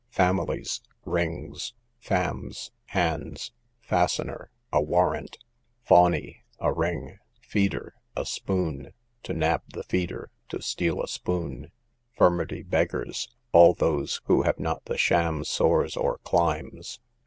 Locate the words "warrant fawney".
4.81-6.41